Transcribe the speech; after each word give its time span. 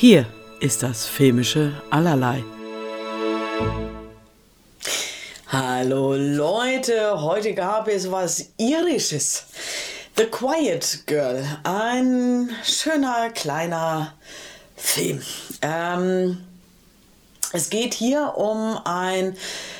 Hier 0.00 0.24
ist 0.60 0.82
das 0.82 1.04
filmische 1.04 1.74
Allerlei. 1.90 2.42
Hallo 5.46 6.14
Leute, 6.14 7.20
heute 7.20 7.52
gab 7.52 7.86
es 7.86 8.10
was 8.10 8.46
Irisches. 8.56 9.44
The 10.16 10.24
Quiet 10.24 11.02
Girl, 11.04 11.44
ein 11.64 12.48
schöner 12.64 13.28
kleiner 13.28 14.14
Film. 14.74 15.20
Ähm, 15.60 16.38
es 17.52 17.68
geht 17.68 17.92
hier 17.92 18.32
um 18.38 18.78
ein 18.86 19.36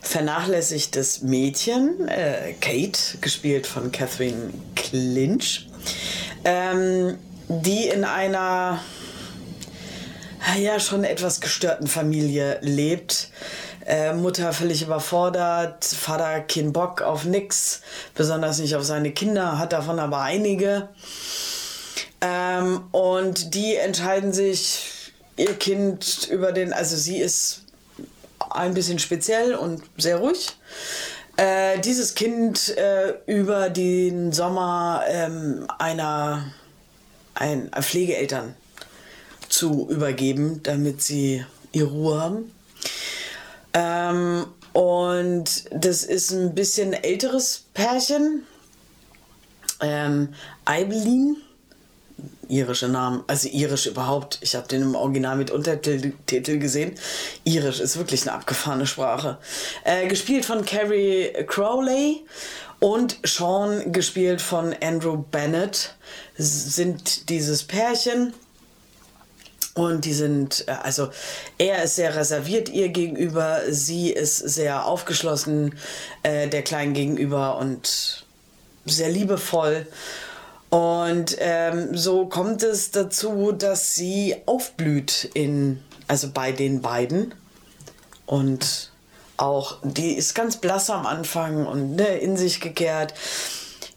vernachlässigtes 0.00 1.22
Mädchen, 1.22 2.06
äh, 2.06 2.54
Kate, 2.60 3.18
gespielt 3.20 3.66
von 3.66 3.90
Catherine 3.90 4.54
Clinch, 4.76 5.68
ähm, 6.44 7.18
die 7.48 7.88
in 7.88 8.04
einer 8.04 8.78
ja 10.58 10.78
schon 10.78 11.04
etwas 11.04 11.40
gestörten 11.40 11.86
Familie 11.86 12.58
lebt. 12.60 13.30
Äh, 13.86 14.14
Mutter 14.14 14.52
völlig 14.52 14.82
überfordert, 14.82 15.84
Vater 15.84 16.40
kein 16.40 16.72
Bock 16.72 17.02
auf 17.02 17.24
nix, 17.24 17.82
besonders 18.14 18.58
nicht 18.58 18.76
auf 18.76 18.84
seine 18.84 19.12
Kinder, 19.12 19.58
hat 19.58 19.72
davon 19.72 19.98
aber 19.98 20.20
einige. 20.20 20.88
Ähm, 22.20 22.84
und 22.92 23.54
die 23.54 23.76
entscheiden 23.76 24.32
sich, 24.32 25.12
ihr 25.36 25.54
Kind 25.54 26.28
über 26.30 26.52
den, 26.52 26.72
also 26.72 26.96
sie 26.96 27.18
ist 27.18 27.62
ein 28.50 28.72
bisschen 28.72 28.98
speziell 28.98 29.54
und 29.54 29.82
sehr 29.98 30.16
ruhig. 30.16 30.56
Äh, 31.36 31.80
dieses 31.80 32.14
Kind 32.14 32.76
äh, 32.76 33.14
über 33.26 33.68
den 33.68 34.32
Sommer 34.32 35.02
ähm, 35.08 35.66
einer 35.78 36.52
ein, 37.34 37.70
Pflegeeltern 37.80 38.54
zu 39.54 39.88
übergeben, 39.88 40.60
damit 40.64 41.02
sie 41.02 41.44
ihre 41.72 41.88
Ruhe 41.88 42.20
haben. 42.20 42.52
Ähm, 43.72 44.46
und 44.72 45.44
das 45.70 46.02
ist 46.02 46.32
ein 46.32 46.54
bisschen 46.54 46.92
älteres 46.92 47.64
Pärchen. 47.72 48.42
Ähm, 49.80 50.30
Eibelin, 50.64 51.36
irische 52.48 52.88
Namen, 52.88 53.22
also 53.28 53.48
irisch 53.48 53.86
überhaupt. 53.86 54.38
Ich 54.40 54.56
habe 54.56 54.66
den 54.66 54.82
im 54.82 54.94
Original 54.96 55.36
mit 55.36 55.52
Untertitel 55.52 56.58
gesehen. 56.58 56.94
Irisch 57.44 57.78
ist 57.78 57.96
wirklich 57.96 58.22
eine 58.22 58.32
abgefahrene 58.32 58.86
Sprache. 58.86 59.38
Äh, 59.84 60.08
gespielt 60.08 60.44
von 60.44 60.64
Carrie 60.64 61.32
Crowley 61.46 62.24
und 62.80 63.18
Sean, 63.24 63.92
gespielt 63.92 64.42
von 64.42 64.74
Andrew 64.82 65.16
Bennett, 65.16 65.94
sind 66.36 67.28
dieses 67.28 67.62
Pärchen. 67.62 68.34
Und 69.74 70.04
die 70.04 70.12
sind, 70.12 70.64
äh, 70.68 70.70
also 70.70 71.10
er 71.58 71.82
ist 71.82 71.96
sehr 71.96 72.14
reserviert 72.14 72.68
ihr 72.68 72.88
gegenüber, 72.88 73.60
sie 73.68 74.10
ist 74.10 74.38
sehr 74.38 74.86
aufgeschlossen 74.86 75.74
äh, 76.22 76.48
der 76.48 76.62
Kleinen 76.62 76.94
gegenüber 76.94 77.58
und 77.58 78.24
sehr 78.86 79.10
liebevoll. 79.10 79.86
Und 80.70 81.36
ähm, 81.38 81.96
so 81.96 82.26
kommt 82.26 82.62
es 82.62 82.90
dazu, 82.90 83.52
dass 83.52 83.94
sie 83.94 84.36
aufblüht 84.46 85.30
in, 85.34 85.82
also 86.08 86.30
bei 86.32 86.52
den 86.52 86.80
beiden. 86.80 87.34
Und 88.26 88.90
auch, 89.36 89.78
die 89.82 90.14
ist 90.14 90.34
ganz 90.34 90.56
blass 90.56 90.90
am 90.90 91.06
Anfang 91.06 91.66
und 91.66 91.96
ne, 91.96 92.18
in 92.18 92.36
sich 92.36 92.60
gekehrt 92.60 93.14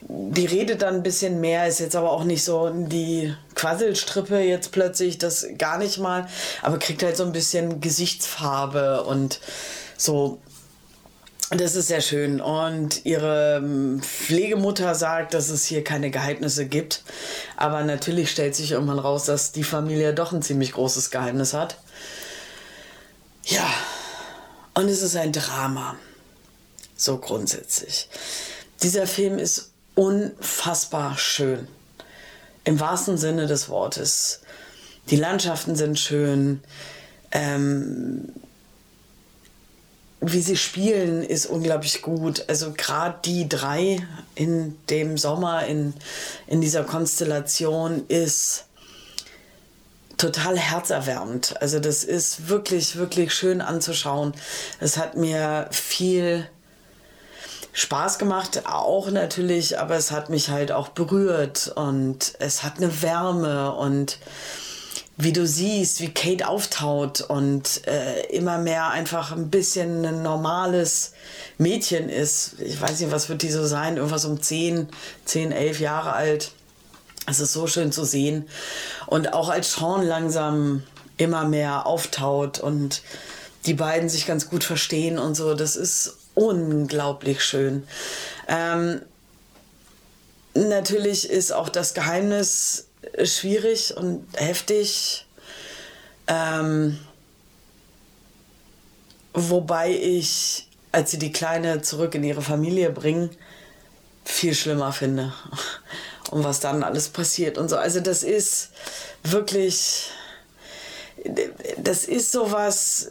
die 0.00 0.46
redet 0.46 0.82
dann 0.82 0.96
ein 0.96 1.02
bisschen 1.02 1.40
mehr, 1.40 1.66
ist 1.66 1.80
jetzt 1.80 1.96
aber 1.96 2.12
auch 2.12 2.24
nicht 2.24 2.44
so 2.44 2.70
die 2.70 3.34
Quasselstrippe 3.54 4.38
jetzt 4.38 4.70
plötzlich, 4.72 5.18
das 5.18 5.46
gar 5.58 5.78
nicht 5.78 5.98
mal, 5.98 6.28
aber 6.62 6.78
kriegt 6.78 7.02
halt 7.02 7.16
so 7.16 7.24
ein 7.24 7.32
bisschen 7.32 7.80
Gesichtsfarbe 7.80 9.04
und 9.04 9.40
so. 9.96 10.38
Das 11.50 11.76
ist 11.76 11.86
sehr 11.86 12.00
schön. 12.00 12.40
Und 12.40 13.06
ihre 13.06 13.58
ähm, 13.58 14.02
Pflegemutter 14.02 14.96
sagt, 14.96 15.32
dass 15.32 15.48
es 15.48 15.64
hier 15.64 15.84
keine 15.84 16.10
Geheimnisse 16.10 16.66
gibt. 16.66 17.04
Aber 17.56 17.84
natürlich 17.84 18.32
stellt 18.32 18.56
sich 18.56 18.72
irgendwann 18.72 18.98
raus, 18.98 19.26
dass 19.26 19.52
die 19.52 19.62
Familie 19.62 20.12
doch 20.12 20.32
ein 20.32 20.42
ziemlich 20.42 20.72
großes 20.72 21.12
Geheimnis 21.12 21.54
hat. 21.54 21.78
Ja, 23.44 23.68
und 24.74 24.88
es 24.88 25.02
ist 25.02 25.14
ein 25.14 25.30
Drama. 25.30 25.96
So 26.96 27.18
grundsätzlich. 27.18 28.08
Dieser 28.82 29.06
Film 29.06 29.38
ist 29.38 29.70
unfassbar 29.96 31.18
schön. 31.18 31.66
Im 32.62 32.78
wahrsten 32.78 33.18
Sinne 33.18 33.48
des 33.48 33.68
Wortes. 33.68 34.42
Die 35.10 35.16
Landschaften 35.16 35.74
sind 35.74 35.98
schön. 35.98 36.60
Ähm, 37.32 38.28
wie 40.20 40.40
sie 40.40 40.56
spielen, 40.56 41.22
ist 41.22 41.46
unglaublich 41.46 42.02
gut. 42.02 42.44
Also 42.48 42.72
gerade 42.72 43.18
die 43.24 43.48
drei 43.48 43.98
in 44.34 44.76
dem 44.90 45.18
Sommer, 45.18 45.66
in, 45.66 45.94
in 46.46 46.60
dieser 46.60 46.84
Konstellation, 46.84 48.04
ist 48.08 48.64
total 50.16 50.58
herzerwärmend. 50.58 51.60
Also 51.60 51.78
das 51.78 52.02
ist 52.02 52.48
wirklich, 52.48 52.96
wirklich 52.96 53.34
schön 53.34 53.60
anzuschauen. 53.60 54.34
Es 54.80 54.96
hat 54.96 55.16
mir 55.16 55.68
viel 55.70 56.48
Spaß 57.76 58.18
gemacht, 58.18 58.62
auch 58.64 59.10
natürlich, 59.10 59.78
aber 59.78 59.96
es 59.96 60.10
hat 60.10 60.30
mich 60.30 60.48
halt 60.48 60.72
auch 60.72 60.88
berührt 60.88 61.70
und 61.76 62.32
es 62.38 62.62
hat 62.62 62.78
eine 62.78 63.02
Wärme 63.02 63.74
und 63.74 64.18
wie 65.18 65.34
du 65.34 65.46
siehst, 65.46 66.00
wie 66.00 66.08
Kate 66.08 66.48
auftaut 66.48 67.20
und 67.20 67.86
äh, 67.86 68.28
immer 68.28 68.56
mehr 68.56 68.88
einfach 68.88 69.30
ein 69.30 69.50
bisschen 69.50 70.06
ein 70.06 70.22
normales 70.22 71.12
Mädchen 71.58 72.08
ist. 72.08 72.58
Ich 72.60 72.80
weiß 72.80 72.98
nicht, 72.98 73.12
was 73.12 73.28
wird 73.28 73.42
die 73.42 73.50
so 73.50 73.66
sein? 73.66 73.98
Irgendwas 73.98 74.24
um 74.24 74.40
10, 74.40 74.88
10, 75.26 75.52
11 75.52 75.80
Jahre 75.80 76.14
alt. 76.14 76.52
Es 77.26 77.40
ist 77.40 77.52
so 77.52 77.66
schön 77.66 77.92
zu 77.92 78.06
sehen. 78.06 78.48
Und 79.06 79.34
auch 79.34 79.50
als 79.50 79.74
Sean 79.74 80.02
langsam 80.02 80.82
immer 81.18 81.44
mehr 81.44 81.84
auftaut 81.84 82.58
und 82.58 83.02
die 83.66 83.74
beiden 83.74 84.08
sich 84.08 84.26
ganz 84.26 84.48
gut 84.48 84.64
verstehen 84.64 85.18
und 85.18 85.34
so, 85.34 85.52
das 85.52 85.76
ist 85.76 86.16
unglaublich 86.36 87.42
schön. 87.42 87.88
Ähm, 88.46 89.00
natürlich 90.54 91.28
ist 91.28 91.50
auch 91.50 91.68
das 91.68 91.94
Geheimnis 91.94 92.86
schwierig 93.24 93.96
und 93.96 94.24
heftig. 94.36 95.26
Ähm, 96.28 96.98
wobei 99.32 99.90
ich, 99.90 100.68
als 100.92 101.10
sie 101.10 101.18
die 101.18 101.32
Kleine 101.32 101.82
zurück 101.82 102.14
in 102.14 102.22
ihre 102.22 102.42
Familie 102.42 102.90
bringen, 102.90 103.30
viel 104.24 104.54
schlimmer 104.54 104.92
finde. 104.92 105.32
Und 106.30 106.44
was 106.44 106.60
dann 106.60 106.82
alles 106.82 107.08
passiert 107.08 107.58
und 107.58 107.68
so. 107.70 107.76
Also 107.76 108.00
das 108.00 108.22
ist 108.22 108.70
wirklich, 109.22 110.10
das 111.78 112.04
ist 112.04 112.32
sowas 112.32 113.10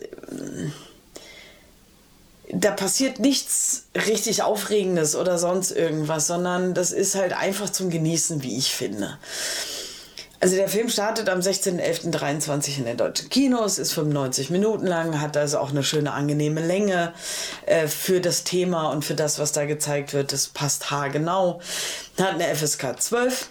da 2.52 2.72
passiert 2.72 3.20
nichts 3.20 3.86
richtig 3.96 4.44
Aufregendes 4.44 5.16
oder 5.16 5.38
sonst 5.38 5.72
irgendwas, 5.72 6.28
sondern 6.28 6.74
das 6.74 6.92
ist 6.92 7.16
halt 7.16 7.34
einfach 7.34 7.70
zum 7.70 7.90
Genießen, 7.90 8.44
wie 8.44 8.58
ich 8.58 8.74
finde. 8.74 9.18
Also 10.42 10.58
der 10.58 10.68
Film 10.68 10.90
startet 10.90 11.30
am 11.30 11.40
16.11.23 11.40 12.78
in 12.78 12.86
den 12.86 12.98
deutschen 12.98 13.30
Kinos, 13.30 13.80
ist 13.80 13.94
95 13.94 14.50
Minuten 14.52 14.86
lang, 14.86 15.20
hat 15.20 15.38
also 15.38 15.58
auch 15.58 15.72
eine 15.72 15.84
schöne, 15.84 16.12
angenehme 16.12 16.62
Länge 16.62 17.14
äh, 17.66 17.88
für 17.88 18.22
das 18.22 18.44
Thema 18.44 18.92
und 18.92 19.04
für 19.04 19.16
das, 19.16 19.40
was 19.40 19.54
da 19.54 19.66
gezeigt 19.66 20.14
wird. 20.14 20.34
Das 20.34 20.48
passt 20.48 20.92
haargenau. 20.92 21.62
Hat 22.20 22.36
eine 22.36 22.54
FSK 22.54 23.02
12 23.02 23.50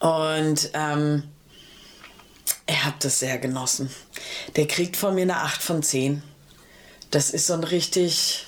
und 0.00 0.70
ähm, 0.74 1.24
er 2.66 2.84
hat 2.84 3.04
das 3.04 3.20
sehr 3.20 3.38
genossen. 3.38 3.90
Der 4.56 4.66
kriegt 4.66 4.96
von 4.96 5.14
mir 5.14 5.22
eine 5.22 5.36
8 5.36 5.62
von 5.62 5.82
10 5.82 6.22
das 7.12 7.30
ist 7.30 7.46
so 7.46 7.52
ein 7.52 7.62
richtig 7.62 8.46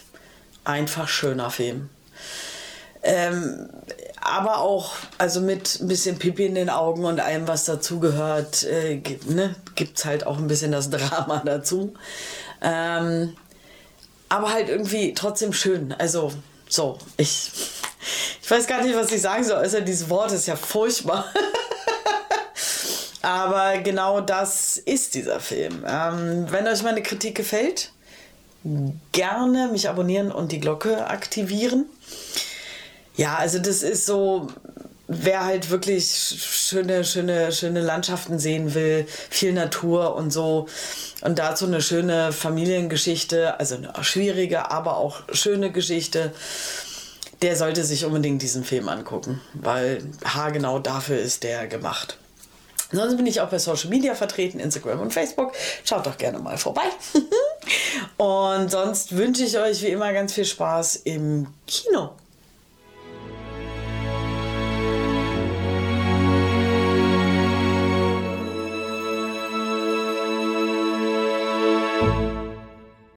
einfach 0.64 1.06
schöner 1.06 1.50
Film. 1.50 1.90
Ähm, 3.02 3.68
aber 4.20 4.58
auch, 4.58 4.94
also 5.18 5.40
mit 5.40 5.78
ein 5.80 5.88
bisschen 5.88 6.18
Pipi 6.18 6.46
in 6.46 6.54
den 6.54 6.70
Augen 6.70 7.04
und 7.04 7.20
allem, 7.20 7.46
was 7.46 7.66
dazugehört, 7.66 8.64
äh, 8.64 9.02
ne, 9.26 9.54
gibt 9.74 9.98
es 9.98 10.06
halt 10.06 10.26
auch 10.26 10.38
ein 10.38 10.48
bisschen 10.48 10.72
das 10.72 10.88
Drama 10.90 11.42
dazu. 11.44 11.94
Ähm, 12.62 13.36
aber 14.30 14.50
halt 14.50 14.70
irgendwie 14.70 15.12
trotzdem 15.12 15.52
schön. 15.52 15.92
Also, 15.98 16.32
so, 16.66 16.98
ich, 17.18 17.52
ich 18.42 18.50
weiß 18.50 18.66
gar 18.66 18.82
nicht, 18.82 18.96
was 18.96 19.12
ich 19.12 19.20
sagen 19.20 19.44
soll. 19.44 19.58
Also, 19.58 19.80
dieses 19.80 20.08
Wort 20.08 20.32
ist 20.32 20.46
ja 20.46 20.56
furchtbar. 20.56 21.26
aber 23.22 23.76
genau 23.78 24.22
das 24.22 24.78
ist 24.78 25.14
dieser 25.14 25.40
Film. 25.40 25.84
Ähm, 25.86 26.46
wenn 26.50 26.66
euch 26.66 26.82
meine 26.82 27.02
Kritik 27.02 27.34
gefällt, 27.34 27.92
gerne 29.12 29.68
mich 29.68 29.88
abonnieren 29.88 30.32
und 30.32 30.52
die 30.52 30.60
Glocke 30.60 31.06
aktivieren. 31.06 31.86
Ja, 33.16 33.36
also 33.36 33.58
das 33.58 33.82
ist 33.82 34.06
so 34.06 34.48
wer 35.06 35.44
halt 35.44 35.70
wirklich 35.70 36.06
schöne, 36.06 37.04
schöne, 37.04 37.52
schöne 37.52 37.80
Landschaften 37.80 38.38
sehen 38.38 38.74
will, 38.74 39.06
viel 39.30 39.52
Natur 39.52 40.14
und 40.14 40.30
so. 40.30 40.66
Und 41.20 41.38
dazu 41.38 41.66
eine 41.66 41.82
schöne 41.82 42.32
Familiengeschichte, 42.32 43.58
also 43.58 43.76
eine 43.76 43.92
schwierige, 44.02 44.70
aber 44.70 44.96
auch 44.96 45.22
schöne 45.32 45.70
Geschichte. 45.70 46.32
Der 47.42 47.56
sollte 47.56 47.84
sich 47.84 48.04
unbedingt 48.04 48.40
diesen 48.40 48.64
Film 48.64 48.88
angucken, 48.88 49.40
weil 49.54 50.02
haargenau 50.24 50.78
dafür 50.78 51.18
ist 51.18 51.42
der 51.42 51.66
gemacht. 51.66 52.16
Sonst 52.92 53.16
bin 53.16 53.26
ich 53.26 53.40
auch 53.40 53.48
bei 53.48 53.58
Social 53.58 53.90
Media 53.90 54.14
vertreten, 54.14 54.60
Instagram 54.60 55.00
und 55.00 55.12
Facebook. 55.12 55.52
Schaut 55.84 56.06
doch 56.06 56.16
gerne 56.16 56.38
mal 56.38 56.56
vorbei. 56.56 56.84
und 58.16 58.70
sonst 58.70 59.16
wünsche 59.16 59.44
ich 59.44 59.58
euch 59.58 59.82
wie 59.82 59.88
immer 59.88 60.12
ganz 60.12 60.32
viel 60.32 60.44
Spaß 60.44 60.96
im 61.04 61.46
Kino. 61.66 62.10